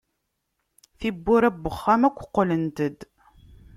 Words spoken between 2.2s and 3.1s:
qqlent-d.